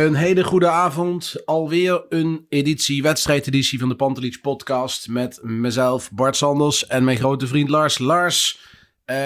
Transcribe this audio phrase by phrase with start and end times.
[0.00, 1.42] Een hele goede avond.
[1.44, 5.08] Alweer een editie, wedstrijdeditie van de Pantelich podcast.
[5.08, 7.98] Met mezelf, Bart Sanders en mijn grote vriend Lars.
[7.98, 8.60] Lars,
[9.04, 9.16] eh,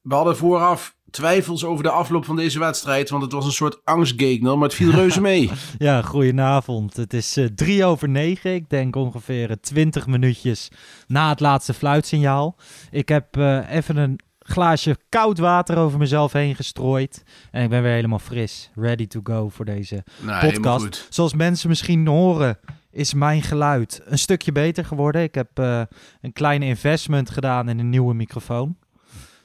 [0.00, 3.10] we hadden vooraf twijfels over de afloop van deze wedstrijd.
[3.10, 5.50] Want het was een soort angstgegner, maar het viel reuze mee.
[5.78, 6.96] Ja, goedenavond.
[6.96, 8.54] Het is eh, drie over negen.
[8.54, 10.68] Ik denk ongeveer eh, twintig minuutjes
[11.06, 12.56] na het laatste fluitsignaal.
[12.90, 13.36] Ik heb
[13.68, 14.20] even een
[14.52, 17.22] glaasje koud water over mezelf heen gestrooid.
[17.50, 18.70] En ik ben weer helemaal fris.
[18.74, 21.06] Ready to go voor deze Nou, podcast.
[21.10, 22.58] Zoals mensen misschien horen,
[22.90, 25.22] is mijn geluid een stukje beter geworden.
[25.22, 25.82] Ik heb eh,
[26.20, 28.76] een kleine investment gedaan in een nieuwe microfoon.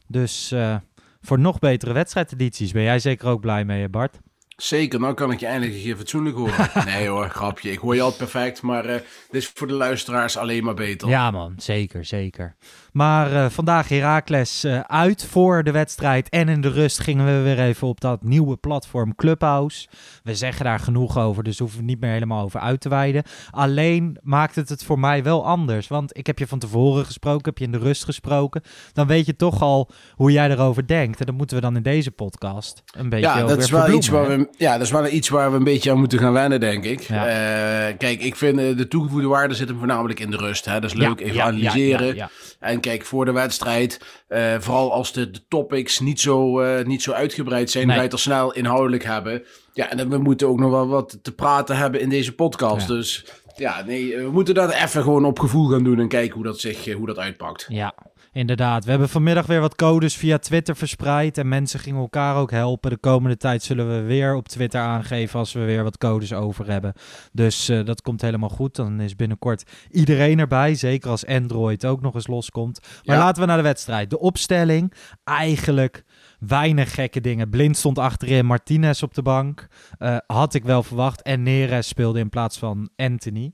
[0.07, 0.75] Dus eh,
[1.21, 4.19] voor nog betere wedstrijdedities ben jij zeker ook blij mee, Bart?
[4.57, 6.69] Zeker, nou kan ik je eindelijk een keer fatsoenlijk horen.
[6.85, 7.71] Nee hoor, grapje.
[7.71, 8.93] Ik hoor je altijd perfect, maar eh,
[9.29, 11.09] dit is voor de luisteraars alleen maar beter.
[11.09, 12.55] Ja, man, zeker, zeker.
[12.97, 16.29] Maar eh, vandaag Heracles eh, uit voor de wedstrijd.
[16.29, 19.87] En in de rust gingen we weer even op dat nieuwe platform Clubhouse.
[20.23, 23.23] We zeggen daar genoeg over, dus hoeven we niet meer helemaal over uit te wijden.
[23.49, 25.87] Alleen maakt het het voor mij wel anders.
[25.87, 28.61] Want ik heb je van tevoren gesproken, heb je in de rust gesproken.
[28.93, 31.19] Dan weet je toch al hoe jij erover denkt.
[31.19, 34.07] En dat moeten we dan in deze podcast een beetje Ja, dat is, wel iets
[34.07, 36.59] waar we, ja, dat is wel iets waar we een beetje aan moeten gaan wennen,
[36.59, 37.01] denk ik.
[37.01, 37.27] Ja.
[37.27, 40.65] Eh, kijk, ik vind de toegevoegde waarde zit hem voornamelijk in de rust.
[40.65, 40.79] Hè?
[40.79, 42.29] Dat is leuk, Ja, even ja, analyseren.
[42.59, 47.01] En kijk, voor de wedstrijd, eh, vooral als de, de topics niet zo, eh, niet
[47.01, 47.95] zo uitgebreid zijn, Nee.
[47.95, 49.43] wij het er snel inhoudelijk hebben.
[49.73, 52.87] Ja, en we moeten ook nog wel wat te praten hebben in deze podcast.
[52.87, 52.93] Ja.
[52.93, 53.25] Dus
[53.55, 56.59] ja, nee, we moeten dat even gewoon op gevoel gaan doen en kijken hoe dat
[56.59, 57.65] zich, eh, hoe dat uitpakt.
[57.69, 57.93] Ja,
[58.37, 58.83] inderdaad.
[58.83, 61.37] We hebben vanmiddag weer wat codes via Twitter verspreid.
[61.37, 62.89] En mensen gingen elkaar ook helpen.
[62.89, 66.69] De komende tijd zullen we weer op Twitter aangeven als we weer wat codes over
[66.71, 66.93] hebben.
[67.31, 68.75] Dus eh, dat komt helemaal goed.
[68.75, 70.75] Dan is binnenkort iedereen erbij.
[70.75, 72.79] Zeker als Android ook nog eens loskomt.
[73.03, 73.23] Maar Ja.
[73.23, 74.09] laten we naar de wedstrijd.
[74.09, 74.93] De opstelling.
[75.23, 76.03] Eigenlijk
[76.39, 77.49] weinig gekke dingen.
[77.49, 78.45] Blind stond achterin.
[78.45, 79.67] Martinez op de bank.
[79.97, 81.21] Eh, had ik wel verwacht.
[81.21, 83.51] En Neres speelde in plaats van Anthony.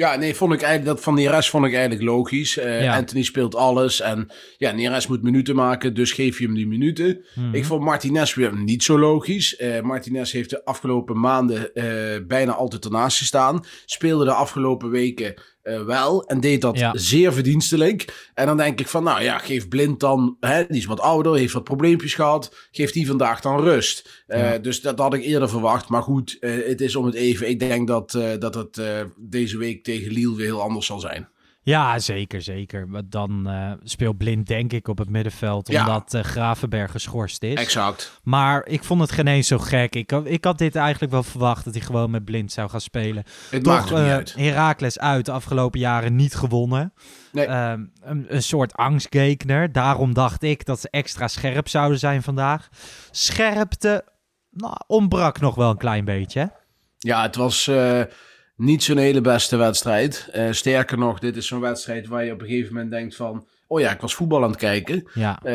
[0.00, 2.56] Ja, nee, vond ik eigenlijk, dat van Neres vond ik eigenlijk logisch.
[2.58, 2.96] Eh, Ja.
[2.96, 7.24] Anthony speelt alles en ja, Neres moet minuten maken, dus geef je hem die minuten.
[7.34, 7.54] Mhm.
[7.54, 9.56] Ik vond Martinez weer niet zo logisch.
[9.56, 13.64] Eh, Martinez heeft de afgelopen maanden eh, bijna altijd ernaast gestaan.
[13.84, 16.92] Speelde de afgelopen weken eh, wel en deed dat Ja.
[16.96, 18.28] zeer verdienstelijk.
[18.34, 21.34] En dan denk ik van, nou ja, geef Blind dan, hè, die is wat ouder,
[21.36, 22.54] heeft wat probleempjes gehad.
[22.70, 24.24] Geef die vandaag dan rust.
[24.26, 24.58] Eh, Ja.
[24.58, 25.88] Dus dat had ik eerder verwacht.
[25.88, 27.48] Maar goed, eh, het is om het even.
[27.48, 28.80] Ik denk dat, dat het
[29.16, 31.28] deze week tegen Lille weer heel anders zal zijn.
[31.62, 32.88] Ja, zeker, zeker.
[32.88, 35.80] Maar dan eh speelt Blind denk ik op het middenveld, Ja.
[35.80, 37.54] omdat eh, Gravenberg geschorst is.
[37.54, 38.20] Exact.
[38.22, 39.94] Maar ik vond het geen eens zo gek.
[39.94, 42.80] Ik, had- ik had dit eigenlijk wel verwacht, dat hij gewoon met Blind zou gaan
[42.80, 43.24] spelen.
[43.50, 44.34] Het maakt Toch niet eh, uit.
[44.34, 46.92] Heracles uit de afgelopen jaren niet gewonnen.
[47.32, 47.46] Nee.
[47.46, 49.72] Ehm, een, een soort angstgekner.
[49.72, 52.68] Daarom dacht ik dat ze extra scherp zouden zijn vandaag.
[53.10, 54.04] Scherpte
[54.50, 56.52] nou, ontbrak nog wel een klein beetje.
[56.98, 57.70] Ja, het was
[58.60, 60.28] niet zo'n hele beste wedstrijd.
[60.32, 63.46] Eh, sterker nog, dit is zo'n wedstrijd waar je op een gegeven moment denkt van...
[63.72, 65.08] Oh ja, ik was voetbal aan het kijken.
[65.14, 65.38] Ja.
[65.42, 65.52] Eh,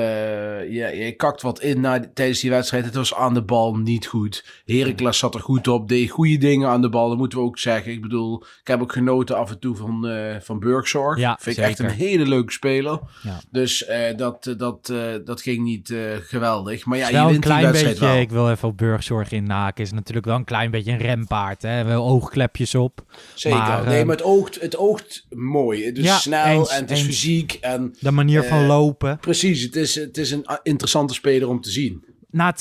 [0.71, 2.85] je, je kakt wat in na, tijdens die wedstrijd.
[2.85, 4.45] Het was aan de bal niet goed.
[4.65, 7.09] Heracles zat er goed op, deed goede dingen aan de bal.
[7.09, 7.91] Dat moeten we ook zeggen.
[7.91, 11.17] Ik bedoel, ik heb ook genoten af en toe van, eh van Burgzorg.
[11.19, 12.99] Ja, Vind ik echt een hele leuke speler.
[13.23, 13.39] Ja.
[13.51, 14.93] Dus eh, dat, dat,
[15.25, 16.85] dat ging niet geweldig.
[16.85, 18.21] Maar ja, je wel een wint die klein wedstrijd beetje, wel.
[18.21, 21.61] ik wil even op burgzorg inhaken, is natuurlijk wel een klein beetje een rempaard.
[21.61, 21.83] Hè?
[21.83, 23.03] Wel oogklepjes op.
[23.33, 23.57] Zeker.
[23.59, 25.85] maar, nee, maar het oogt, het oogt mooi.
[25.85, 27.07] Het is Ja, snel eens, en het is eens.
[27.07, 27.53] fysiek.
[27.61, 29.17] En De manier van Eh, lopen.
[29.19, 32.03] precies, het is, het is een ah, interessante speler om te zien.
[32.29, 32.53] Na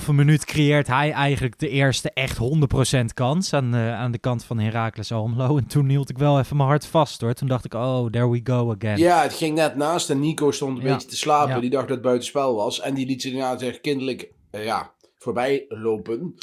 [0.00, 4.44] 2,5 minuut creëert hij eigenlijk de eerste echt 100% kans aan de, aan de kant
[4.44, 5.56] van Heracles Almelo.
[5.58, 7.32] En toen hield ik wel even mijn hart vast hoor.
[7.34, 8.98] Toen dacht ik, oh, there we go again.
[8.98, 10.92] Ja, het ging net naast en Nico stond een Ja.
[10.92, 11.54] beetje te slapen.
[11.54, 11.60] Ja.
[11.60, 12.80] Die dacht dat het buitenspel was.
[12.80, 16.34] En die liet zich inderdaad echt kinderlijk eh, ja, voorbij lopen.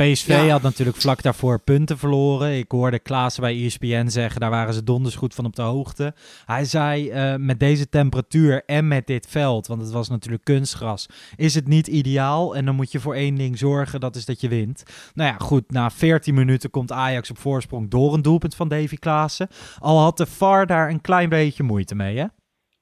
[0.00, 0.48] PSV Ja.
[0.48, 2.58] had natuurlijk vlak daarvoor punten verloren.
[2.58, 6.14] Ik hoorde Klaassen bij ESPN zeggen, daar waren ze donders goed van op de hoogte.
[6.46, 11.06] Hij zei, eh, met deze temperatuur en met dit veld, want het was natuurlijk kunstgras,
[11.36, 12.56] is het niet ideaal.
[12.56, 14.82] En dan moet je voor één ding zorgen, dat is dat je wint.
[15.14, 18.96] Nou ja, goed, na 14 minuten komt Ajax op voorsprong door een doelpunt van Davy
[18.96, 19.48] Klaassen.
[19.78, 22.24] Al had de VAR daar een klein beetje moeite mee, hè?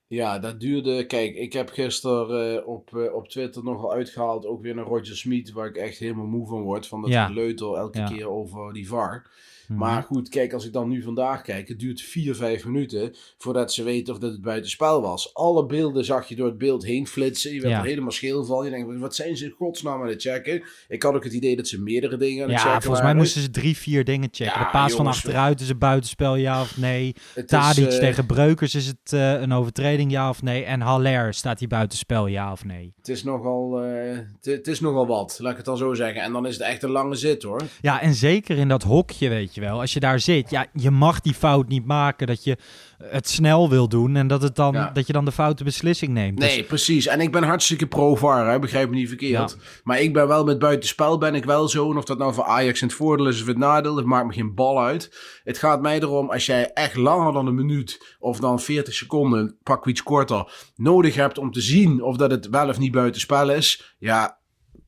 [0.08, 1.06] Ja, dat duurde.
[1.06, 4.46] Kijk, ik heb gisteren eh, op, eh, op Twitter nogal uitgehaald.
[4.46, 6.86] Ook weer naar Roger Smith, waar ik echt helemaal moe van word.
[6.86, 7.26] Van dat Ja.
[7.26, 8.06] geleuter elke Ja.
[8.08, 9.30] keer over die VAR.
[9.68, 9.78] Mhm.
[9.78, 13.72] Maar goed, kijk, als ik dan nu vandaag kijk, het duurt 4, 5 minuten voordat
[13.72, 15.34] ze weten of dat het buitenspel was.
[15.34, 17.54] Alle beelden zag je door het beeld heen flitsen.
[17.54, 17.78] Je werd Ja.
[17.80, 18.64] er helemaal scheel van.
[18.64, 20.62] Je denkt, wat zijn ze in godsnaam aan het checken?
[20.88, 23.12] Ik had ook het idee dat ze meerdere dingen aan het Ja, checken volgens mij
[23.12, 23.16] waren.
[23.16, 24.58] moesten ze drie, vier dingen checken.
[24.58, 27.14] Ja, de paas van achteruit is een buitenspel, ja of nee.
[27.34, 30.64] Het is, Tadic eh, tegen Breukers is het eh, een overtreding, ja of nee.
[30.64, 32.92] En Haller staat hij buitenspel, ja of nee.
[32.96, 36.22] Het is nogal, eh, het, het is nogal wat, laat ik het dan zo zeggen.
[36.22, 37.62] En dan is het echt een lange zit hoor.
[37.80, 39.80] Ja, en zeker in dat hokje, weet je wel.
[39.80, 42.56] Als je daar zit, ja, je mag die fout niet maken dat je
[43.02, 44.90] het snel wil doen en dat, het dan, Ja.
[44.90, 46.40] dat je dan de foute beslissing neemt.
[46.40, 47.06] Dus- Nee, precies.
[47.06, 49.56] En ik ben hartstikke pro-VAR, hè, begrijp me niet verkeerd.
[49.84, 51.90] Maar ik ben wel met buitenspel ben ik wel zo.
[51.90, 54.26] En of dat nou voor Ajax in het voordeel is of het nadeel, dat maakt
[54.26, 55.16] me geen bal uit.
[55.44, 59.56] Het gaat mij erom, als jij echt langer dan een minuut of dan 40 seconden,
[59.62, 63.50] pak iets korter, nodig hebt om te zien of dat het wel of niet buitenspel
[63.50, 63.94] is.
[63.98, 64.37] Ja,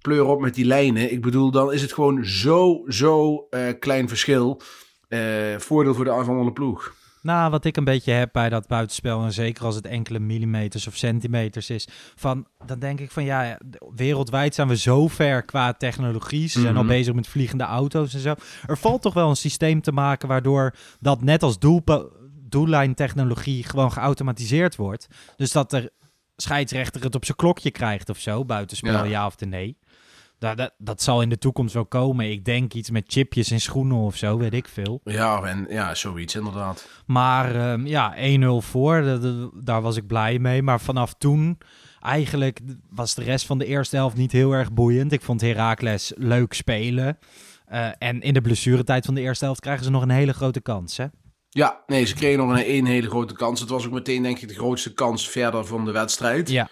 [0.01, 1.13] pleur op met die lijnen.
[1.13, 4.61] Ik bedoel, dan is het gewoon zo, zo eh, klein verschil.
[5.09, 5.21] Eh,
[5.59, 6.99] voordeel voor de aanvallende ploeg.
[7.23, 10.87] Nou, wat ik een beetje heb bij dat buitenspel, en zeker als het enkele millimeters
[10.87, 13.59] of centimeters is, van, dan denk ik van ja,
[13.95, 16.49] wereldwijd zijn we zo ver qua technologie.
[16.49, 16.93] Ze zijn al Mhm.
[16.93, 18.35] bezig met vliegende auto's en zo.
[18.67, 22.07] Er valt toch wel een systeem te maken waardoor dat net als doelpa-
[22.75, 25.07] doellijntechnologie gewoon geautomatiseerd wordt.
[25.37, 25.93] Dus dat de
[26.37, 29.05] scheidsrechter het op zijn klokje krijgt of zo, buitenspel Ja.
[29.05, 29.77] ja, of de nee.
[30.41, 32.31] Dat, dat, dat zal in de toekomst wel komen.
[32.31, 35.01] Ik denk iets met chipjes in schoenen of zo, weet ik veel.
[35.05, 36.89] Ja, en ja, zoiets inderdaad.
[37.07, 40.63] Maar ehm, ja, 1-0 voor, dat- dat- daar was ik blij mee.
[40.63, 41.59] Maar vanaf toen,
[42.01, 42.61] eigenlijk
[42.91, 45.13] was de rest van de eerste helft niet heel erg boeiend.
[45.13, 47.19] Ik vond Heracles leuk spelen.
[47.67, 50.61] Eh, en in de blessuretijd van de eerste helft krijgen ze nog een hele grote
[50.61, 51.07] kans, hè?
[51.49, 53.61] Ja, nee, ze kregen nog een één hele grote kans.
[53.61, 56.51] Het was ook meteen, denk ik, de grootste kans verder van de wedstrijd.
[56.51, 56.69] Ja,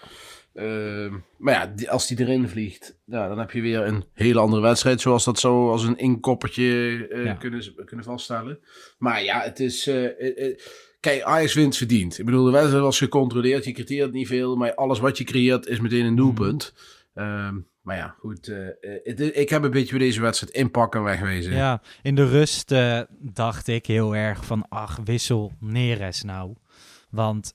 [0.58, 4.38] Ehm, maar ja, die- als die erin vliegt, ja, dan heb je weer een hele
[4.40, 5.00] andere wedstrijd.
[5.00, 7.34] Zoals dat zo als een inkoppertje eh, Ja.
[7.34, 8.58] kunnen, kunnen vaststellen.
[8.98, 9.86] Maar ja, het is...
[9.86, 10.56] eh,
[11.00, 12.18] kijk, Ajax wint verdiend.
[12.18, 13.64] Ik bedoel, de wedstrijd was gecontroleerd.
[13.64, 16.74] Je creëert niet veel, maar alles wat je creëert is meteen een doelpunt.
[17.14, 18.46] Ehm, maar ja, goed.
[19.02, 21.52] het- ik heb een beetje bij deze wedstrijd inpakken en wegwezen.
[21.52, 21.82] ja.
[22.02, 22.74] in de rust
[23.18, 26.54] dacht ik heel erg van, ach, wissel Neres nou.
[27.10, 27.54] Want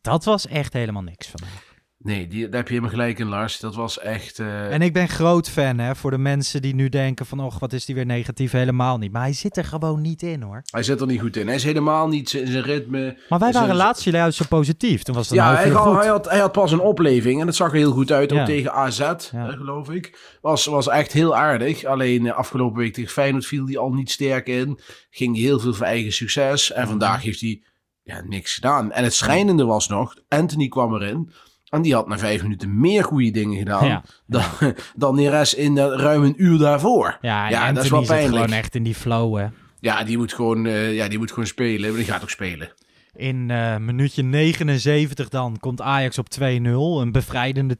[0.00, 1.70] dat was echt helemaal niks van hem.
[2.04, 3.58] Nee, die, daar heb je helemaal gelijk in, Lars.
[3.60, 4.38] Dat was echt...
[4.38, 7.58] eh, En ik ben groot fan, hè, voor de mensen die nu denken van, och,
[7.58, 8.52] wat is die weer negatief?
[8.52, 9.12] Helemaal niet.
[9.12, 10.62] Maar hij zit er gewoon niet in, hoor.
[10.70, 11.46] Hij zit er niet goed in.
[11.46, 13.18] Hij is helemaal niet in zijn ritme.
[13.28, 15.02] Maar wij Zijn- waren laatst juist zo positief.
[15.02, 17.56] Toen was het Ja, hij, had- hij, had, hij had pas een opleving en dat
[17.56, 18.30] zag er heel goed uit.
[18.30, 18.40] Ja.
[18.40, 19.18] Ook tegen AZ, Ja.
[19.50, 20.36] geloof ik.
[20.40, 21.84] Was, was echt heel aardig.
[21.84, 24.78] Alleen eh, afgelopen week tegen Feyenoord viel hij al niet sterk in.
[25.10, 26.70] Ging heel veel voor eigen succes.
[26.70, 26.80] Mhm.
[26.80, 27.62] En vandaag heeft hij
[28.02, 28.92] ja, niks gedaan.
[28.92, 31.30] En het schijnende was nog, Anthony kwam erin.
[31.72, 34.02] En die had na vijf minuten meer goede dingen gedaan Ja.
[34.26, 34.42] dan,
[34.96, 37.18] dan Neres in eh, ruim een uur daarvoor.
[37.20, 38.42] Ja, en Ja, dat is wel pijnlijk.
[38.44, 39.46] gewoon echt in die flow, hè.
[39.80, 41.88] Ja, die moet gewoon, eh, ja, die moet gewoon spelen.
[41.90, 42.72] Maar die gaat ook spelen.
[43.16, 46.42] In eh minuutje 79 dan komt Ajax op 2-0.
[46.42, 47.76] Een bevrijdende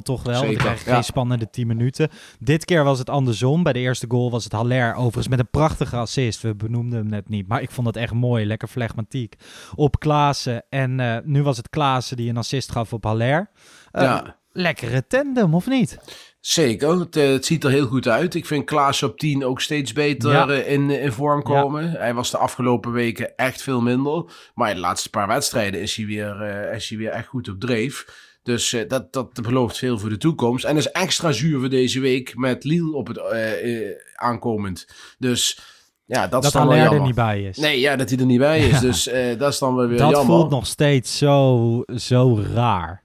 [0.00, 0.40] 2-0 toch wel.
[0.40, 0.94] Zeker, krijg je ja.
[0.94, 2.08] geen spannende 10 minuten.
[2.38, 3.62] Dit keer was het andersom.
[3.62, 6.40] Bij de eerste goal was het Haller overigens met een prachtige assist.
[6.42, 8.46] We benoemden hem net niet, maar ik vond het echt mooi.
[8.46, 9.34] Lekker flegmatiek.
[9.74, 10.64] Op Klaassen.
[10.68, 13.50] En eh, nu was het Klaassen die een assist gaf op Haller.
[13.90, 14.36] Eh, Ja.
[14.56, 15.98] Lekkere tandem, of niet?
[16.46, 18.34] Zeker, het, eh, het ziet er heel goed uit.
[18.34, 20.48] Ik vind Klaas op 10 ook steeds beter Ja.
[20.48, 21.90] eh, in, in vorm komen.
[21.90, 24.24] Hij was de afgelopen weken echt veel minder.
[24.54, 27.48] Maar in de laatste paar wedstrijden is hij weer, eh, is hij weer echt goed
[27.48, 28.06] op dreef.
[28.42, 30.64] Dus eh, dat, dat belooft veel voor de toekomst.
[30.64, 34.86] En is extra zuur voor deze week met Lille op het eh, eh, aankomend.
[35.18, 35.58] Dus
[36.04, 37.56] ja, dat, Dat is dan er niet bij is.
[37.58, 38.70] Nee, ja, dat hij er niet bij is.
[38.80, 38.80] Ja.
[38.80, 40.36] Dus eh, dat is dan weer dat jammer.
[40.36, 43.03] voelt nog steeds zo, zo raar.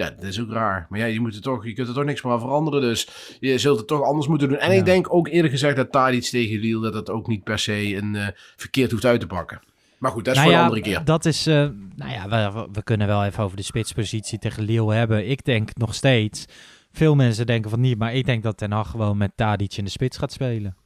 [0.00, 0.86] Ja, dat is ook raar.
[0.88, 2.80] Maar ja, je, moet er toch, je kunt er toch niks meer aan veranderen.
[2.80, 3.08] Dus
[3.40, 4.58] je zult het toch anders moeten doen.
[4.58, 4.78] En Ja.
[4.78, 6.80] ik denk ook eerlijk gezegd dat Tadic tegen Lille...
[6.80, 8.26] dat dat ook niet per se een eh,
[8.56, 9.60] verkeerd hoeft uit te pakken.
[9.98, 11.04] Maar goed, dat is Nou voor ja, een andere keer.
[11.04, 14.94] Dat is, eh, nou ja, we, we kunnen wel even over de spitspositie tegen Lille
[14.94, 15.28] hebben.
[15.28, 16.44] Ik denk nog steeds,
[16.92, 19.84] veel mensen denken van niet, maar ik denk dat Ten Hag gewoon met Tadic in
[19.84, 20.76] de spits gaat spelen.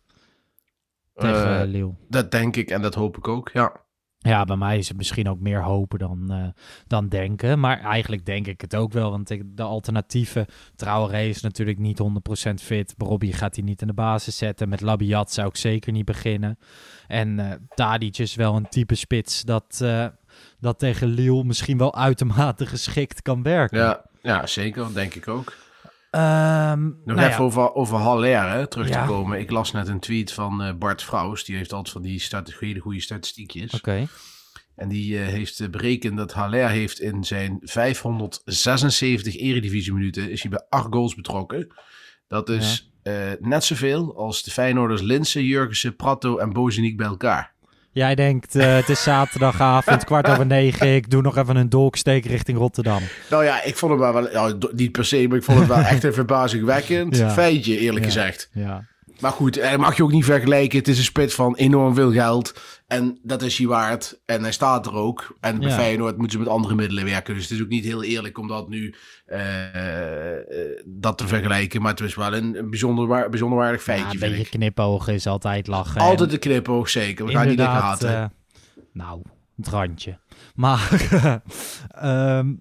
[1.15, 1.95] Tegen Lille.
[2.09, 3.84] dat denk ik en dat hoop ik ook, ja.
[4.29, 6.47] Ja, bij mij is het misschien ook meer hopen dan, eh,
[6.87, 7.61] dan denken.
[7.61, 9.11] Maar eigenlijk denk ik het ook wel.
[9.11, 10.47] Want de alternatieven...
[10.77, 12.95] Traoré is natuurlijk niet 100% fit.
[12.99, 14.69] Robbie gaat hij niet in de basis zetten.
[14.69, 16.59] Met Labiat zou ik zeker niet beginnen.
[17.07, 20.07] En eh Tadic wel een type spits dat, eh,
[20.61, 23.79] dat tegen Lille misschien wel uitermate geschikt kan werken.
[23.79, 24.95] Ja, ja, zeker.
[24.95, 25.64] Denk ik ook.
[26.15, 29.01] Ehm, Nog nou even ja, over, over Haller hè, terug Ja.
[29.01, 29.41] te komen.
[29.41, 31.45] Ik las net een tweet van eh, Bart Vrouws.
[31.45, 32.23] Die heeft altijd van die
[32.59, 33.75] hele goede statistiekjes.
[33.75, 34.07] Oké.
[34.75, 40.43] En die eh, heeft eh, berekend dat Haller heeft in zijn 576 eredivisie minuten is
[40.43, 41.75] hij bij 8 goals betrokken.
[42.29, 42.93] Dat is
[43.41, 47.54] net zoveel als de Feyenoorders Linse, Jurgensen, Prato en Bozeniek bij elkaar.
[47.95, 50.95] Jij denkt, eh, het is zaterdagavond, kwart over negen.
[50.95, 53.01] Ik doe nog even een dolksteek richting Rotterdam.
[53.31, 55.79] Nou ja, ik vond het wel, do- niet per se, maar ik vond het wel
[55.79, 57.31] echt een verbazingwekkend Ja.
[57.31, 58.11] feitje, eerlijk Ja.
[58.13, 58.49] gezegd.
[58.53, 58.85] Ja.
[59.21, 60.79] Maar goed, eh, mag je ook niet vergelijken.
[60.79, 62.61] Het is een spits van enorm veel geld.
[62.95, 64.21] En dat is hij waard.
[64.25, 65.37] En hij staat er ook.
[65.41, 65.75] En bij Ja.
[65.75, 67.35] Feyenoord moeten ze met andere middelen werken.
[67.35, 68.95] Dus het is ook niet heel eerlijk om dat nu
[69.27, 71.83] eh, eh, dat te vergelijken.
[71.83, 74.45] Maar het is wel een, een bijzonder, waar- bijzonder waardig Ja, feitje, een vind beetje
[74.47, 74.51] ik.
[74.61, 76.01] knipogen is altijd lachen.
[76.01, 77.27] Altijd een knipoog, zeker.
[77.27, 78.15] We gaan niet haten.
[78.15, 78.25] eh,
[78.93, 79.23] nou,
[79.57, 80.19] het randje.
[80.55, 80.91] Maar
[81.89, 82.53] ehm,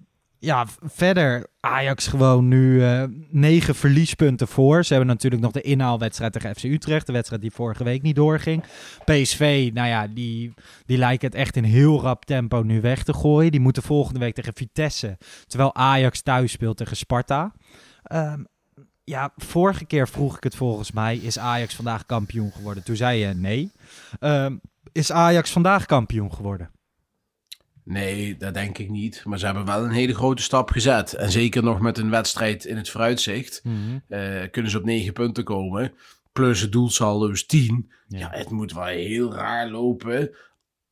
[0.44, 4.84] ja, verder Ajax gewoon nu eh, negen verliespunten voor.
[4.84, 7.06] Ze hebben natuurlijk nog de inhaalwedstrijd tegen FC Utrecht.
[7.06, 8.64] De wedstrijd die vorige week niet doorging.
[9.04, 10.54] PSV, nou ja, die,
[10.86, 13.50] die lijken het echt in heel rap tempo nu weg te gooien.
[13.50, 15.18] Die moeten volgende week tegen Vitesse.
[15.46, 17.52] Terwijl Ajax thuis speelt tegen Sparta.
[18.02, 18.44] Ehm,
[19.04, 21.16] ja, vorige keer vroeg ik het volgens mij.
[21.16, 22.84] Is Ajax vandaag kampioen geworden?
[22.84, 23.70] Toen zei je nee.
[24.20, 24.56] Ehm,
[24.92, 26.70] is Ajax vandaag kampioen geworden?
[27.84, 29.22] Nee, dat denk ik niet.
[29.24, 31.12] Maar ze hebben wel een hele grote stap gezet.
[31.14, 33.62] En zeker nog met een wedstrijd in het vooruitzicht.
[34.08, 35.92] eh, kunnen ze op negen punten komen.
[36.32, 37.90] Plus het doelsaldo is 10.
[38.08, 38.18] Ja.
[38.18, 38.28] Ja.
[38.32, 40.30] het moet wel heel raar lopen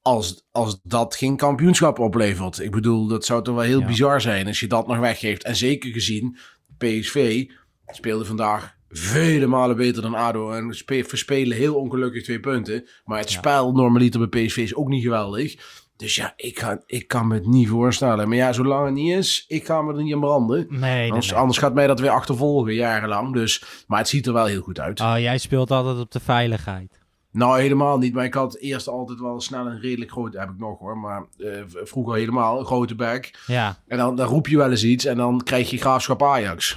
[0.02, 2.58] als, als dat geen kampioenschap oplevert.
[2.60, 3.86] Ik bedoel, dat zou toch wel heel Ja.
[3.86, 5.42] bizar zijn als je dat nog weggeeft.
[5.44, 6.36] En zeker gezien,
[6.78, 7.44] PSV
[7.86, 10.50] speelde vandaag vele malen beter dan ADO.
[10.52, 12.88] En spe- verspelen heel ongelukkig twee punten.
[13.04, 13.38] Maar het Ja.
[13.38, 15.80] spel normaliter bij PSV is ook niet geweldig.
[16.02, 18.28] Dus ja, ik, ga, ik kan me het niet voorstellen.
[18.28, 20.66] Maar ja, zolang het niet is, ik ga me er niet aan branden.
[20.68, 21.38] Nee, Anders, nee.
[21.38, 23.32] anders gaat mij dat weer achtervolgen, jarenlang.
[23.32, 25.00] Dus, maar het ziet er wel heel goed uit.
[25.00, 27.01] Oh, jij speelt altijd op de veiligheid.
[27.32, 28.14] Nou, helemaal niet.
[28.14, 30.34] Maar ik had eerst altijd wel snel een redelijk groot...
[30.34, 33.42] Heb ik nog hoor, maar v- vroeger helemaal een grote bek.
[33.46, 36.76] Ja, En dan, dan roep je wel eens iets en dan krijg je graafschap Ajax.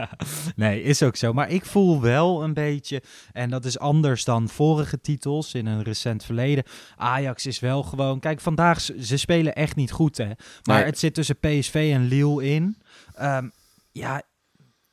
[0.56, 1.32] nee, is ook zo.
[1.32, 5.82] Maar ik voel wel een beetje, en dat is anders dan vorige titels in een
[5.82, 6.64] recent verleden.
[6.96, 10.30] Ajax is wel gewoon, kijk, vandaag, ze spelen echt niet goed, hè.
[10.62, 10.84] Maar Nee.
[10.84, 12.76] het zit tussen PSV en Lille in.
[13.14, 13.48] Ehm,
[13.92, 14.22] ja,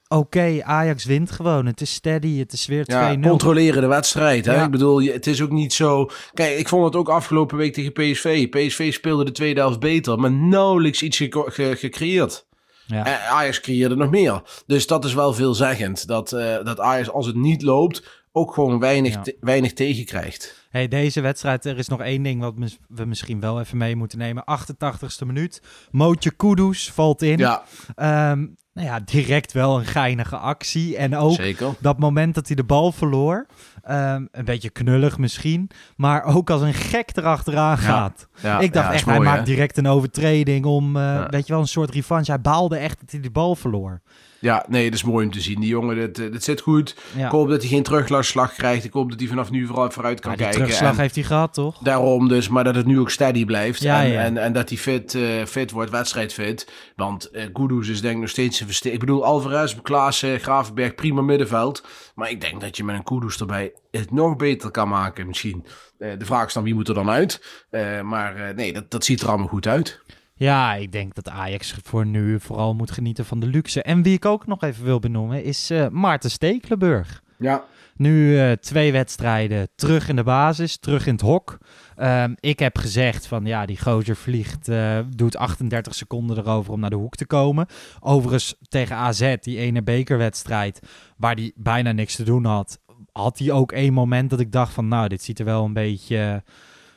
[0.07, 1.65] oké, Ajax wint gewoon.
[1.65, 2.85] Het is steady, het is weer 2-0.
[2.93, 4.45] Ja, controleren de wedstrijd.
[4.45, 4.53] Hè?
[4.55, 4.63] Ja.
[4.65, 6.09] Ik bedoel, het is ook niet zo...
[6.33, 8.49] Kijk, ik vond het ook afgelopen week tegen PSV.
[8.49, 12.45] PSV speelde de tweede helft beter, maar nauwelijks iets ge- ge- gecreëerd.
[12.87, 13.05] Ja.
[13.05, 14.41] En Ajax creëerde nog meer.
[14.65, 16.07] Dus dat is wel veelzeggend.
[16.07, 19.21] Dat, eh, dat Ajax, als het niet loopt, ook gewoon weinig, Ja.
[19.21, 20.67] te- weinig tegenkrijgt.
[20.69, 22.53] Hey, deze wedstrijd, er is nog één ding wat
[22.87, 24.43] we misschien wel even mee moeten nemen.
[24.45, 25.61] 88ste minuut.
[25.91, 27.37] Mootje Kudus valt in.
[27.37, 27.63] Ja,
[27.95, 30.97] Ehm, nou ja, direct wel een geinige actie.
[30.97, 31.73] En ook zeker.
[31.79, 33.45] dat moment dat hij de bal verloor.
[33.83, 35.69] Ehm, een beetje knullig misschien.
[35.95, 38.27] Maar ook als een gek erachteraan gaat.
[38.41, 39.33] Ja, ik dacht ja, echt, mooi, hij hè?
[39.33, 42.31] maakt direct een overtreding om, eh, weet je wel, een soort revanche.
[42.31, 44.01] Hij baalde echt dat hij de bal verloor.
[44.43, 45.59] Ja, nee, dat is mooi om te zien.
[45.59, 46.95] Die jongen, dit, eh, dit zit goed.
[47.15, 48.83] Ik hoop dat hij geen terugslag krijgt.
[48.83, 50.55] Ik hoop dat hij vanaf nu vooral vooruit kan kijken.
[50.55, 51.77] terugslag En heeft hij gehad, toch?
[51.77, 53.83] Daarom dus, maar dat het nu ook steady blijft.
[53.83, 54.19] En.
[54.19, 56.71] En, en dat hij fit, eh, fit wordt, wedstrijdfit.
[56.95, 59.01] Want Kudus is denk ik nog steeds een versterking.
[59.01, 61.83] Ik bedoel, Alvarez, Klaassen, Gravenberg, prima middenveld.
[62.15, 65.65] Maar ik denk dat je met een Kudus erbij het nog beter kan maken misschien.
[65.97, 67.65] Eh, de vraag is dan, wie moet er dan uit?
[67.69, 70.01] Eh, maar eh, nee, dat, dat ziet er allemaal goed uit.
[70.35, 73.81] Ja, ik denk dat Ajax voor nu vooral moet genieten van de luxe.
[73.83, 77.21] En wie ik ook nog even wil benoemen is eh Maarten Stekelenburg.
[77.37, 77.63] Ja,
[77.95, 81.57] Nu twee wedstrijden terug in de basis, terug in het hok.
[81.95, 84.69] Ehm, ik heb gezegd van ja, die gozer vliegt,
[85.09, 87.67] doet 38 seconden erover om naar de hoek te komen.
[87.99, 90.79] Overigens tegen AZ, die ene bekerwedstrijd,
[91.17, 92.79] waar hij bijna niks te doen had,
[93.13, 95.73] had hij ook één moment dat ik dacht van nou, dit ziet er wel een
[95.73, 96.43] beetje,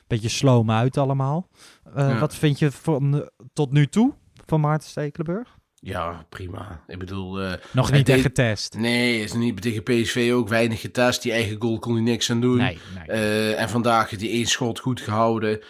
[0.07, 1.49] beetje sloom uit allemaal.
[1.95, 2.19] Eh, Ja.
[2.19, 4.13] Wat vind je van, tot nu toe
[4.47, 5.55] van Maarten Stekelenburg?
[5.81, 6.81] ja prima.
[6.87, 7.41] Ik bedoel...
[7.43, 8.75] eh, Nog niet echt getest.
[8.79, 11.23] nee, is niet tegen PSV ook weinig getest.
[11.23, 12.57] Die eigen goal kon hij niks aan doen.
[12.57, 13.07] Nee, nee.
[13.07, 15.61] Eh, en vandaag heeft hij één schot goed gehouden.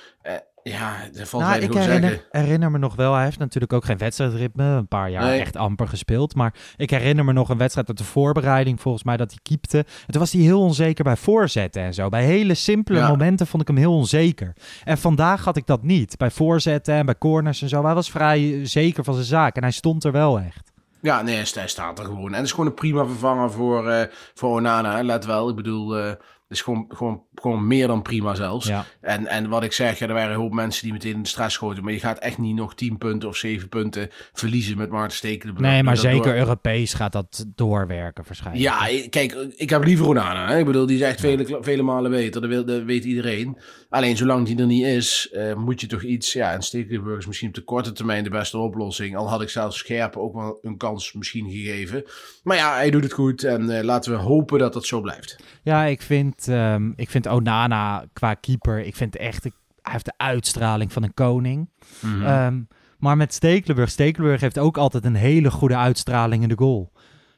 [0.67, 2.27] Eh, Ja, dat valt Nou, ik herinner, zeggen.
[2.31, 5.41] herinner me nog wel, hij heeft natuurlijk ook geen wedstrijdritme, een paar jaar Nee.
[5.41, 6.35] echt amper gespeeld.
[6.35, 9.79] Maar ik herinner me nog een wedstrijd uit de voorbereiding, volgens mij, dat hij keepte.
[9.79, 12.09] En toen was hij heel onzeker bij voorzetten en zo.
[12.09, 13.09] Bij hele simpele Ja.
[13.09, 14.53] momenten vond ik hem heel onzeker.
[14.85, 16.17] En vandaag had ik dat niet.
[16.17, 17.85] Bij voorzetten en bij corners en zo.
[17.85, 20.73] Hij was vrij zeker van zijn zaak en hij stond er wel echt.
[21.01, 22.29] Ja, nee, hij sta- hij staat er gewoon.
[22.29, 25.03] En het is gewoon een prima vervanger voor, eh, voor Onana.
[25.03, 26.13] Let wel, ik bedoel, eh,
[26.49, 28.67] het is gewoon, gewoon, gewoon meer dan prima zelfs.
[28.67, 28.85] Ja.
[29.01, 31.29] En, en wat ik zeg, ja, er waren een hoop mensen die meteen in de
[31.29, 31.85] stress schoten.
[31.85, 35.69] Maar je gaat echt niet nog 10 punten of 7 punten verliezen met Maarten Stekelenburg.
[35.71, 38.65] Nee, maar door- zeker Europees gaat dat doorwerken waarschijnlijk.
[38.65, 40.49] Ja, kijk, ik heb liever Onana.
[40.49, 40.59] Hè?
[40.59, 42.65] Ik bedoel, die is echt vele, vele malen beter.
[42.67, 43.59] Dat weet iedereen.
[43.89, 46.33] Alleen zolang die er niet is, eh, moet je toch iets...
[46.33, 49.17] Ja, en Stekelenburg is misschien op de korte termijn de beste oplossing.
[49.17, 52.05] Al had ik zelfs Scherpen ook wel een kans misschien gegeven.
[52.43, 53.45] Maar ja, hij doet het goed.
[53.45, 55.37] En eh, laten we hopen dat dat zo blijft.
[55.63, 59.53] Ja, ik vind, ehm, ik vind Onana qua keeper, ik vind echt, hij
[59.93, 61.71] heeft de uitstraling van een koning.
[62.03, 62.61] Ehm,
[62.99, 66.93] maar met Stekelenburg, Stekelenburg heeft ook altijd een hele goede uitstraling in de goal.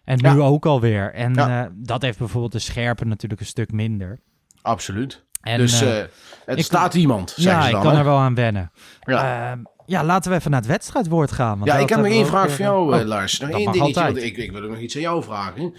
[0.05, 0.35] En nu Ja.
[0.37, 1.13] ook alweer.
[1.15, 1.65] En Ja.
[1.65, 4.21] eh, dat heeft bijvoorbeeld de Scherpe natuurlijk een stuk minder.
[4.63, 5.27] Absoluut.
[5.41, 6.03] En, dus eh,
[6.45, 7.83] het staat iemand, ja, ik dan.
[7.83, 7.99] kan hè?
[7.99, 8.71] er wel aan wennen.
[9.01, 9.51] Ja.
[9.51, 11.59] Ehm, ja, laten we even naar het wedstrijdwoord gaan.
[11.59, 13.39] want Ja, ik heb nog één vraag voor jou, oh, Lars.
[13.41, 15.75] Nog één dingetje, ik, ik wil nog iets aan jou vragen.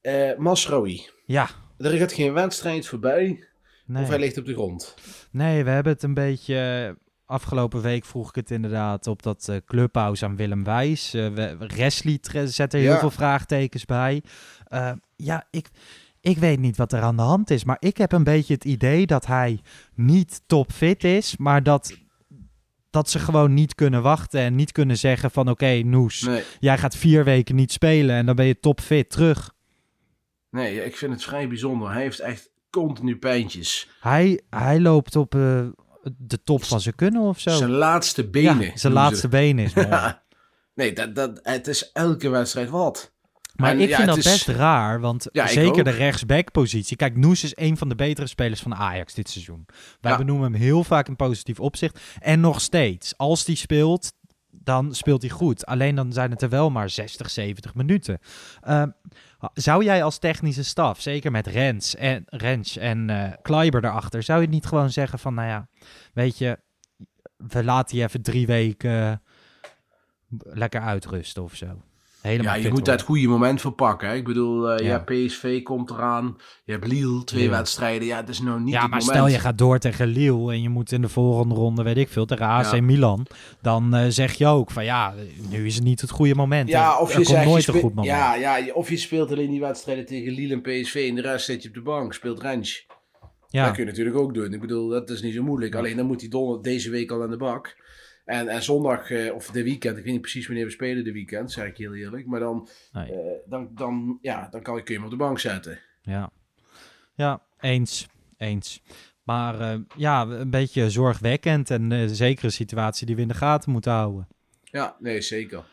[0.00, 1.48] Eh Masraoui, Ja,
[1.82, 3.44] er gaat geen wedstrijd voorbij
[3.86, 4.02] nee.
[4.02, 4.94] of hij ligt op de grond.
[5.30, 6.96] Nee, we hebben het een beetje.
[7.26, 11.14] Afgelopen week vroeg ik het inderdaad op dat clubhouse aan Willem Wijs.
[11.14, 12.98] Eh we, Wesley zet er heel Ja.
[12.98, 14.22] veel vraagtekens bij.
[14.66, 15.68] Eh, ja, ik,
[16.20, 17.64] ik weet niet wat er aan de hand is.
[17.64, 19.60] Maar ik heb een beetje het idee dat hij
[19.94, 21.36] niet topfit is.
[21.36, 21.96] Maar dat,
[22.90, 24.40] dat ze gewoon niet kunnen wachten.
[24.40, 28.16] En niet kunnen zeggen van oké, Noes, Nee, jij gaat vier weken niet spelen.
[28.16, 29.52] En dan ben je topfit terug.
[30.52, 31.92] Nee, ik vind het vrij bijzonder.
[31.92, 33.88] Hij heeft echt continu pijntjes.
[34.00, 35.66] Hij, hij loopt op eh,
[36.18, 37.50] de top van zijn kunnen of zo.
[37.50, 38.60] Zijn laatste benen.
[38.66, 39.72] ja, zijn laatste ze benen is.
[40.74, 43.12] Nee, dat, dat, het is elke wedstrijd wat.
[43.56, 46.96] Maar En ik ja, vind dat is- best raar, want Ja, zeker de rechtsback-positie.
[46.96, 49.66] Kijk, Noes is een van de betere spelers van Ajax dit seizoen.
[50.00, 52.00] Wij benoemen hem heel vaak in positief opzicht.
[52.20, 54.12] En nog steeds, als hij speelt,
[54.50, 55.66] dan speelt hij goed.
[55.66, 58.18] Alleen dan zijn het er wel maar 60, 70 minuten.
[58.60, 58.88] Ehm,
[59.54, 64.40] zou jij als technische staf, zeker met Rens en, Rens en eh Kleiber erachter, zou
[64.40, 65.68] je niet gewoon zeggen van, nou ja,
[66.12, 66.58] weet je,
[67.36, 69.22] we laten je even drie weken
[70.38, 71.82] lekker uitrusten of zo.
[72.22, 72.96] Helemaal Ja, je moet worden.
[72.96, 74.08] dat goede moment verpakken.
[74.08, 74.14] Hè?
[74.14, 74.92] Ik bedoel, eh, Ja.
[74.92, 74.98] ja.
[75.26, 76.36] PSV komt eraan.
[76.64, 77.52] Je hebt Lille, twee Lille.
[77.56, 78.06] wedstrijden.
[78.06, 79.16] Ja, het is nou niet Ja, het maar moment.
[79.16, 82.08] stel je gaat door tegen Lille en je moet in de volgende ronde, weet ik
[82.08, 82.80] veel, tegen AC Ja.
[82.82, 83.26] Milan.
[83.62, 85.14] Dan eh, zeg je ook van ja,
[85.50, 86.68] nu is het niet het goede moment.
[86.68, 88.14] Ja, of er je komt zegt, nooit je een goed moment.
[88.14, 91.44] Ja, ja, of je speelt alleen die wedstrijden tegen Lille en PSV en de rest
[91.44, 92.86] zit je op de bank, speelt Rens.
[93.48, 93.64] Ja.
[93.64, 94.52] Dat kun je natuurlijk ook doen.
[94.52, 95.74] Ik bedoel, dat is niet zo moeilijk.
[95.74, 97.76] Alleen dan moet hij deze week al aan de bak.
[98.24, 101.12] En, en zondag, eh, of de weekend, ik weet niet precies wanneer we spelen de
[101.12, 102.26] weekend, zeg ik heel eerlijk.
[102.26, 103.12] Maar dan, Nee.
[103.12, 105.78] eh, dan, dan, ja, dan kan je, kun je hem op de bank zetten.
[106.02, 106.30] Ja,
[107.14, 108.82] ja eens, eens.
[109.22, 113.70] Maar eh, ja, een beetje zorgwekkend en zeker een situatie die we in de gaten
[113.72, 114.28] moeten houden.
[114.62, 115.64] Ja, nee, zeker.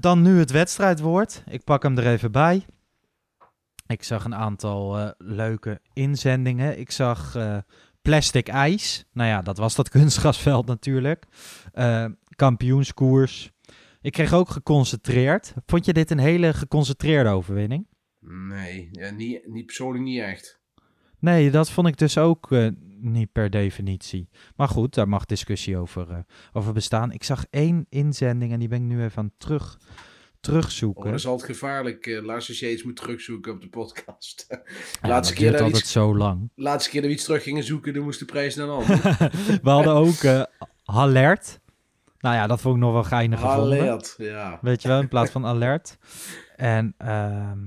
[0.00, 1.42] Dan nu het wedstrijdwoord.
[1.50, 2.64] Ik pak hem er even bij.
[3.86, 6.78] Ik zag een aantal leuke inzendingen.
[6.78, 7.36] Ik zag
[8.06, 9.04] plastic ijs.
[9.12, 11.24] Nou ja, dat was dat kunstgrasveld natuurlijk.
[11.72, 13.52] Eh, kampioenskoers.
[14.00, 15.54] Ik kreeg ook geconcentreerd.
[15.66, 17.86] Vond je dit een hele geconcentreerde overwinning?
[18.20, 20.60] Nee, ja, niet, niet persoonlijk niet echt.
[21.18, 22.68] Nee, dat vond ik dus ook eh,
[23.00, 24.28] niet per definitie.
[24.56, 26.18] Maar goed, daar mag discussie over, eh,
[26.52, 27.12] over bestaan.
[27.12, 29.38] Ik zag één inzending en die ben ik nu even aan het
[30.46, 31.10] terug, Oh, terugzoeken.
[31.10, 34.46] dat is altijd gevaarlijk, eh Lars, als je iets moet terugzoeken op de podcast.
[35.02, 36.50] Ja, laatste, keer dat altijd iets, zo lang.
[36.54, 39.02] laatste keer dat we iets terug gingen zoeken, dan moest de prijs naar een ander.
[39.62, 40.42] We hadden ook eh
[40.84, 41.60] alert.
[42.20, 43.80] Nou ja, dat vond ik nog wel geinig gevonden.
[43.80, 44.58] Alert, ja.
[44.62, 45.98] Weet je wel, in plaats van alert.
[46.56, 47.58] En ehm,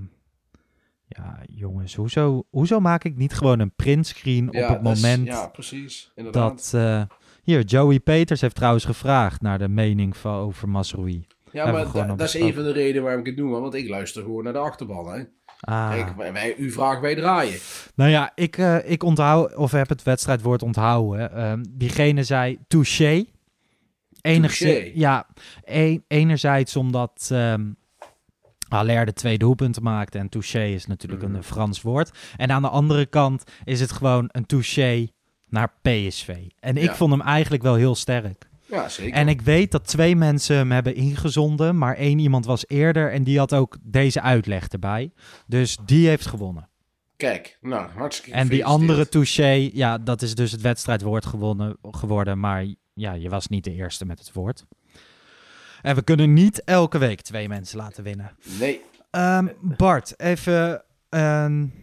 [1.07, 5.47] ja, jongens, hoezo, hoezo maak ik niet gewoon een printscreen op het is- moment ja,
[5.47, 6.11] precies.
[6.15, 6.71] Inderdaad.
[6.71, 6.81] dat...
[6.81, 7.01] eh,
[7.43, 11.25] hier, Joey Peters heeft trouwens gevraagd naar de mening van over Masrui.
[11.51, 13.89] Ja, maar da- dat is een van de redenen waarom ik het doe, want ik
[13.89, 15.11] luister gewoon naar de achterban.
[15.13, 15.23] Hè.
[15.59, 15.89] Ah.
[15.91, 17.59] Kijk, wij, u vraagt, wij draaien.
[17.95, 21.31] Nou ja, ik, eh, ik onthoud, of heb het wedstrijdwoord onthouden.
[21.33, 23.25] Ehm, diegene zei touché.
[24.21, 25.27] Enigszins, ja,
[25.63, 27.31] een, enerzijds omdat
[28.69, 30.17] Haller de twee doelpunten maakte.
[30.17, 31.35] En touché is natuurlijk Mhm.
[31.35, 32.11] een Frans woord.
[32.37, 35.07] En aan de andere kant is het gewoon een touché
[35.47, 36.35] naar PSV.
[36.59, 36.95] En ik Ja.
[36.95, 38.48] vond hem eigenlijk wel heel sterk.
[38.69, 39.13] Ja, zeker.
[39.13, 41.77] En ik weet dat twee mensen hem hebben ingezonden.
[41.77, 45.11] Maar één iemand was eerder en die had ook deze uitleg erbij.
[45.47, 46.69] Dus die heeft gewonnen.
[47.17, 52.39] Kijk, nou, hartstikke En die andere touché, ja, dat is dus het wedstrijdwoord gewonnen, geworden.
[52.39, 54.65] Maar ja, je was niet de eerste met het woord.
[55.81, 58.35] En we kunnen niet elke week twee mensen laten winnen.
[58.59, 61.73] Nee, Ehm, Bart, even een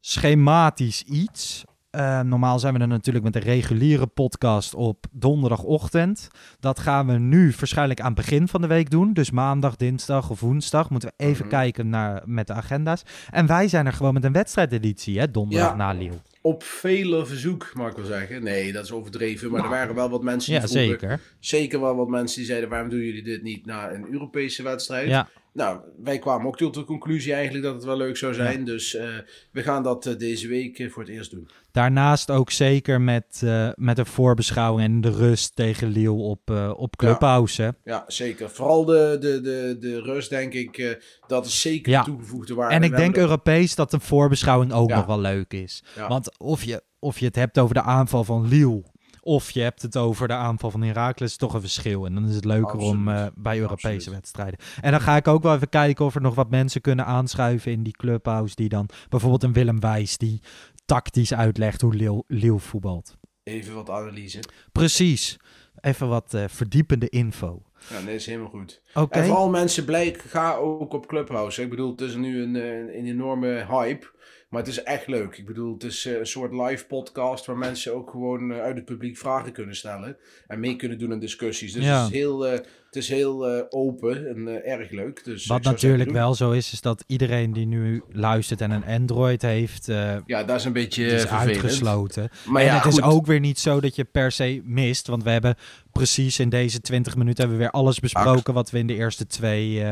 [0.00, 1.64] schematisch iets.
[1.96, 6.28] Eh, normaal zijn we er natuurlijk met een reguliere podcast op donderdagochtend.
[6.60, 9.12] Dat gaan we nu waarschijnlijk aan het begin van de week doen.
[9.12, 10.90] Dus maandag, dinsdag of woensdag.
[10.90, 11.54] Moeten we even Mhm.
[11.54, 13.02] kijken naar, met de agenda's.
[13.30, 15.76] En wij zijn er gewoon met een wedstrijdeditie, hè, donderdag Ja.
[15.76, 16.18] na Lille.
[16.42, 18.42] op vele verzoek, mag ik wel zeggen.
[18.42, 19.50] Nee, dat is overdreven.
[19.50, 21.20] Maar er waren wel wat mensen die Ja, zeker.
[21.40, 25.08] Zeker wel wat mensen die zeiden, waarom doen jullie dit niet na een Europese wedstrijd?
[25.08, 28.64] Ja, Nou, wij kwamen ook tot de conclusie eigenlijk dat het wel leuk zou zijn.
[28.64, 29.08] Dus eh,
[29.52, 31.48] we gaan dat eh, deze week eh, voor het eerst doen.
[31.72, 33.42] daarnaast ook zeker met,
[33.74, 37.74] met een voorbeschouwing en de rust tegen Lille op, op Clubhouse.
[37.84, 38.50] Ja, zeker.
[38.50, 42.02] Vooral de, de, de, de rust, denk ik, dat is zeker Ja.
[42.02, 42.74] de toegevoegde waarde.
[42.74, 45.84] En ik We denk Europees dat een voorbeschouwing ook nog wel leuk is.
[46.08, 48.94] Want of je, of je het hebt over de aanval van Lille...
[49.26, 51.30] of je hebt het over de aanval van Heracles...
[51.30, 52.06] is toch een verschil.
[52.06, 54.18] En dan is het leuker om eh, bij Europese Absoluut.
[54.18, 54.58] wedstrijden.
[54.80, 57.72] En dan ga ik ook wel even kijken of er nog wat mensen kunnen aanschuiven...
[57.72, 58.88] in die clubhouse die dan...
[59.08, 60.18] bijvoorbeeld een Willem Wijs...
[60.18, 60.40] die
[60.84, 63.16] tactisch uitlegt hoe Lille, Lille voetbalt.
[63.42, 64.40] Even wat analyse.
[64.72, 65.36] Precies.
[65.80, 67.62] Even wat eh, verdiepende info.
[67.90, 68.82] Ja, nee, is helemaal goed.
[68.94, 69.18] Oké.
[69.18, 71.62] En vooral mensen, blijk, ga ook op Clubhouse.
[71.62, 74.14] Ik bedoel, het is nu een, eh, een enorme hype.
[74.48, 75.36] Maar het is echt leuk.
[75.38, 78.76] Ik bedoel, het is eh, een soort live podcast waar mensen ook gewoon eh, uit
[78.76, 80.16] het publiek vragen kunnen stellen.
[80.46, 81.72] En mee kunnen doen in discussies.
[81.72, 82.02] Dus Ja.
[82.04, 85.24] het is heel, eh, het is heel open en erg leuk.
[85.24, 89.42] Dus Wat natuurlijk wel zo is, is dat iedereen die nu luistert en een Android
[89.42, 89.86] heeft.
[90.26, 91.48] Ja, dat is een beetje het is vervelend.
[91.48, 92.28] uitgesloten.
[92.46, 95.22] Maar en ja, het is ook weer niet zo dat je per se mist, want
[95.22, 95.54] we hebben
[95.92, 99.26] precies in deze 20 minuten hebben we weer alles besproken wat we in de eerste
[99.26, 99.82] twee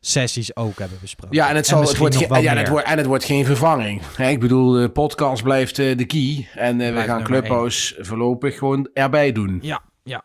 [0.00, 1.36] sessies ook hebben besproken.
[1.36, 3.44] Ja, en het, zal, het, wordt, wel ja, en, het wordt, en het wordt geen
[3.44, 4.02] vervanging.
[4.16, 6.48] Hè, ik bedoel, de podcast blijft eh, de key.
[6.54, 9.58] En eh, we gaan Clubhouse voorlopig gewoon erbij doen.
[9.62, 10.24] Ja, ja.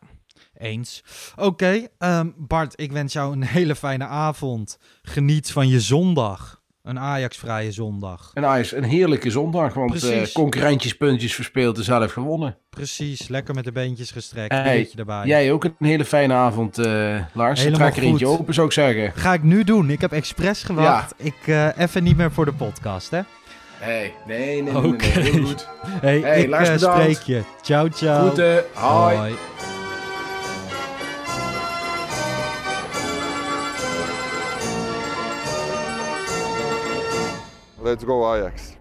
[0.57, 1.03] Eens.
[1.35, 4.77] Oké, ehm, Bart, ik wens jou een hele fijne avond.
[5.01, 6.61] Geniet van je zondag.
[6.83, 8.31] Een Ajax-vrije zondag.
[8.33, 12.57] En Ajax, een heerlijke zondag, want concurrentjes puntjes verspeeld en zelf gewonnen.
[12.69, 14.51] Precies, lekker met de beentjes gestrekt.
[14.53, 15.25] Hey, erbij.
[15.25, 17.63] Jij ook een hele fijne avond, eh, Lars.
[17.63, 19.11] Helemaal Trek er eentje open, zou ik zeggen.
[19.15, 19.89] Ga ik nu doen.
[19.89, 21.13] Ik heb expres gewacht.
[21.17, 23.19] Ik eh, even niet meer voor de podcast, hè?
[23.77, 25.67] Hey, nee, nee, nee, nee, heel goed.
[25.85, 27.01] Hey, Hey, ik Lars, bedankt.
[27.01, 27.41] spreek je.
[27.61, 28.21] Ciao, ciao.
[28.21, 29.15] Groeten, hoi.
[29.17, 29.33] Hoi.
[37.83, 38.72] Let's go Ajax.